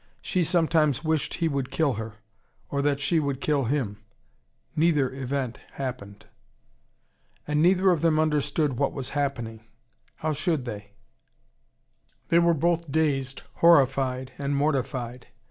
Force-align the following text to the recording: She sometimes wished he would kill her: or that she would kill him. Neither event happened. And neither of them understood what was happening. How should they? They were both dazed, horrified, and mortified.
She 0.19 0.43
sometimes 0.43 1.03
wished 1.03 1.35
he 1.35 1.47
would 1.47 1.69
kill 1.69 1.93
her: 1.93 2.13
or 2.71 2.81
that 2.81 2.99
she 2.99 3.19
would 3.19 3.39
kill 3.39 3.65
him. 3.65 3.97
Neither 4.75 5.13
event 5.13 5.59
happened. 5.73 6.25
And 7.45 7.61
neither 7.61 7.91
of 7.91 8.01
them 8.01 8.17
understood 8.17 8.79
what 8.79 8.93
was 8.93 9.11
happening. 9.11 9.63
How 10.15 10.33
should 10.33 10.65
they? 10.65 10.93
They 12.29 12.39
were 12.39 12.55
both 12.55 12.91
dazed, 12.91 13.43
horrified, 13.57 14.31
and 14.39 14.55
mortified. 14.55 15.27